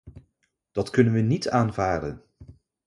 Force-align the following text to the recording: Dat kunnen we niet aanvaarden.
Dat 0.71 0.89
kunnen 0.89 1.13
we 1.13 1.19
niet 1.19 1.49
aanvaarden. 1.49 2.21